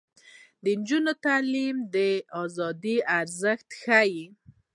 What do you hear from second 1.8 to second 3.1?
د ازادۍ